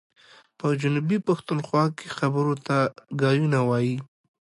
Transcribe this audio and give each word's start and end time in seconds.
په 0.57 0.67
جنوبي 0.81 1.17
پښتونخوا 1.27 1.83
کي 1.97 2.07
خبرو 2.17 2.53
ته 2.65 2.77
ګايونه 3.21 3.59
وايي. 3.69 3.97